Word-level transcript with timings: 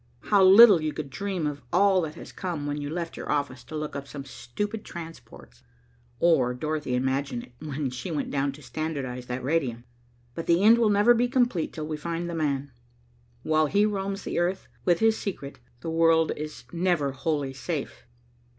How 0.21 0.43
little 0.43 0.81
you 0.81 0.93
could 0.93 1.11
dream 1.11 1.45
of 1.45 1.61
all 1.71 2.01
that 2.01 2.15
has 2.15 2.31
come 2.31 2.65
when 2.65 2.81
you 2.81 2.89
left 2.89 3.15
your 3.15 3.31
office 3.31 3.63
to 3.65 3.75
look 3.77 3.95
up 3.95 4.07
some 4.07 4.25
stupid 4.25 4.83
transports, 4.83 5.61
or 6.19 6.55
Dorothy 6.55 6.95
imagine 6.95 7.43
it 7.43 7.51
when 7.59 7.91
she 7.91 8.09
went 8.09 8.31
down 8.31 8.51
to 8.53 8.63
standardize 8.63 9.27
that 9.27 9.43
radium. 9.43 9.83
But 10.33 10.47
the 10.47 10.63
end 10.63 10.79
will 10.79 10.89
never 10.89 11.13
be 11.13 11.27
complete 11.27 11.71
till 11.71 11.85
we 11.85 11.97
find 11.97 12.27
'the 12.27 12.33
man.' 12.33 12.71
While 13.43 13.67
he 13.67 13.85
roams 13.85 14.23
the 14.23 14.39
earth 14.39 14.67
with 14.85 15.01
his 15.01 15.19
secret 15.19 15.59
the 15.81 15.91
world 15.91 16.31
is 16.35 16.63
never 16.73 17.11
wholly 17.11 17.53
safe." 17.53 18.07